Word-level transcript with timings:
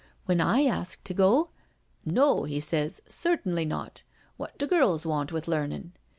When 0.25 0.41
I 0.41 0.65
asked 0.65 1.05
to 1.05 1.13
go,' 1.13 1.49
No,' 2.19 2.47
says 2.57 3.03
he,' 3.05 3.11
certainly 3.11 3.65
not; 3.65 4.01
what 4.35 4.57
do 4.57 4.65
girls 4.65 5.05
want 5.05 5.31
with 5.31 5.47
learnin'? 5.47 5.91